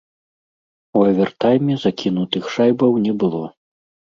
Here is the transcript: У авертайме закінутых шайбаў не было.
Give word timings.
У 0.99 1.03
авертайме 1.09 1.73
закінутых 1.85 2.43
шайбаў 2.57 2.91
не 3.07 3.13
было. 3.25 3.45